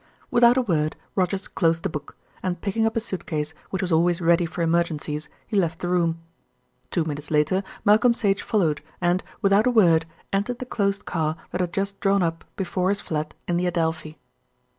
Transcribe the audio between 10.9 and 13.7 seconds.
car that had just drawn up before his flat in the